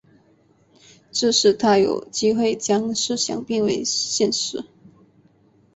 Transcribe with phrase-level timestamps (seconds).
[1.11, 4.65] 这使他有机会将设想变为现实。